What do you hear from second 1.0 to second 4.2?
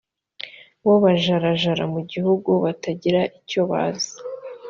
bajarajara mu gihugu batagira icyo bazi